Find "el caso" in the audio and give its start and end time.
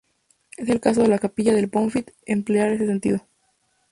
0.67-1.03